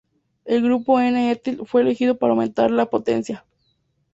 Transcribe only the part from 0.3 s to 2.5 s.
El grupo N-etil fue elegido para